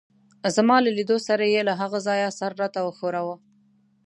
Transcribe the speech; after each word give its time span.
زما 0.55 0.77
له 0.85 0.91
لیدو 0.97 1.17
سره 1.27 1.43
يې 1.53 1.61
له 1.69 1.73
هغه 1.81 1.99
ځایه 2.07 2.35
سر 2.39 2.51
راته 2.61 2.79
وښوراوه. 2.83 3.35